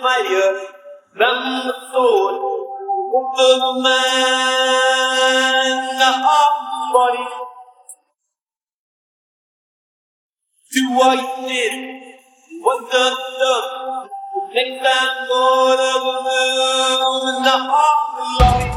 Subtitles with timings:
[0.00, 0.52] fire
[1.18, 2.50] than the sword
[3.12, 4.60] the man
[6.08, 6.16] of
[6.92, 7.26] body.
[10.72, 11.74] Do what you did,
[12.62, 13.04] what the
[13.40, 14.08] done,
[14.54, 17.98] next time more of the moon the heart
[18.40, 18.69] lobby.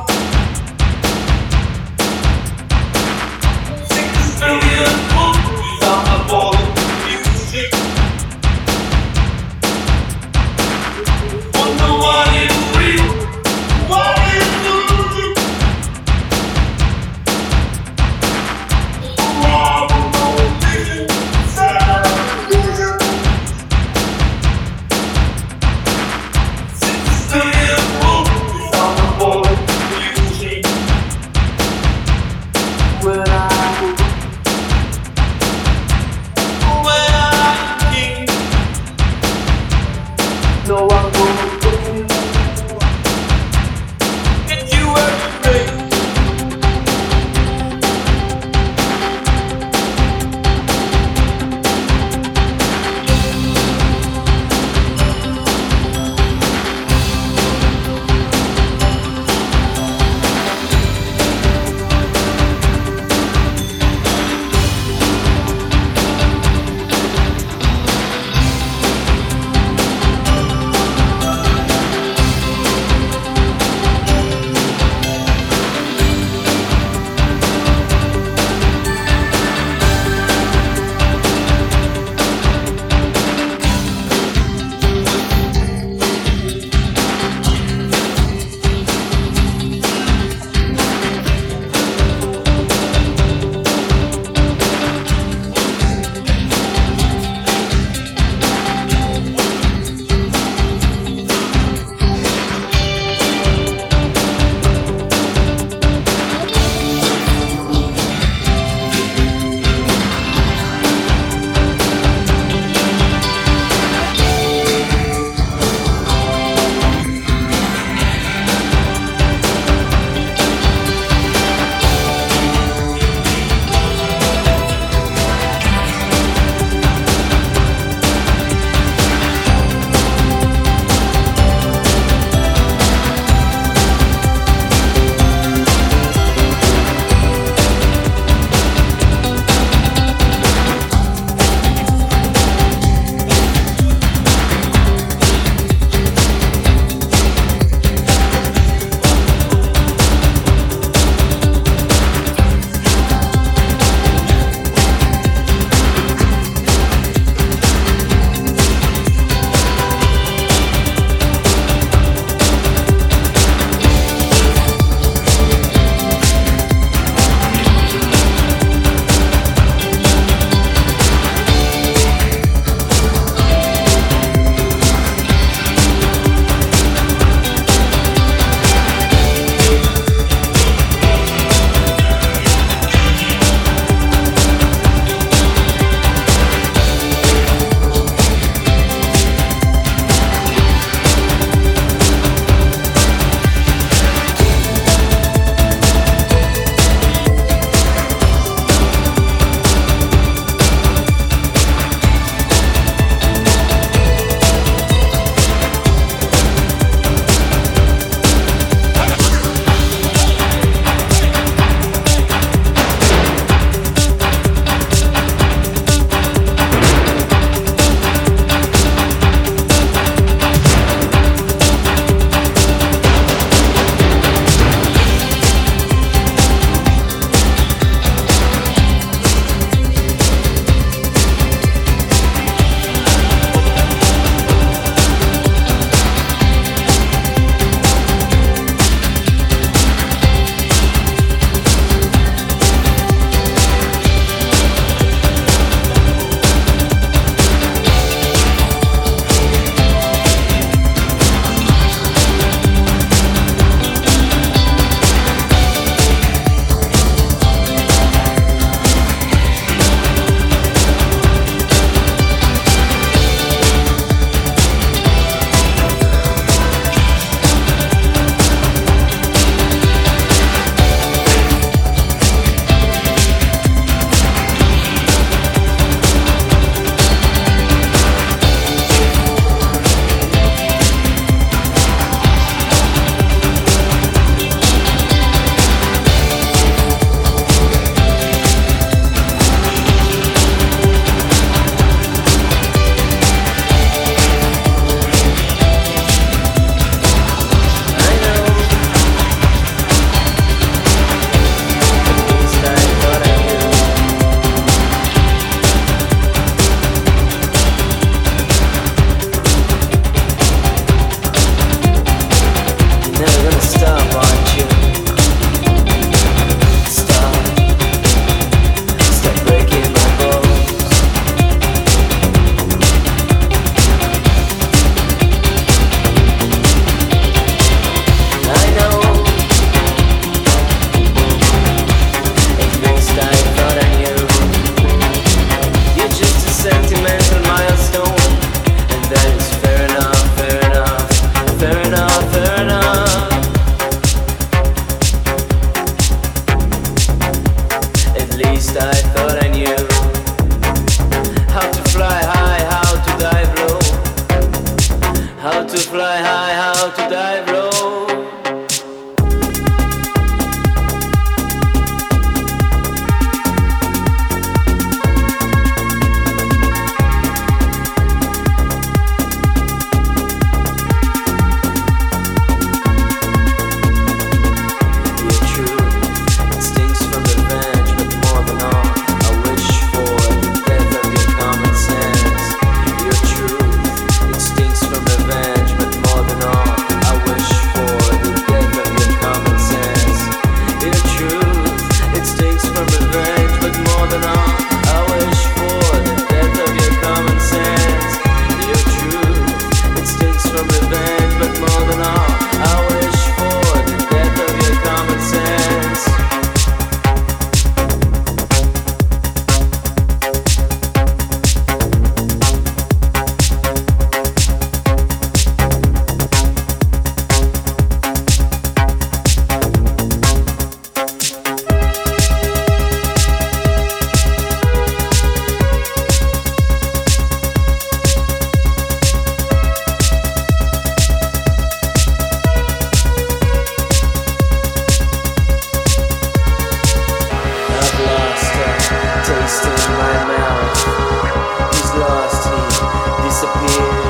[443.43, 444.02] A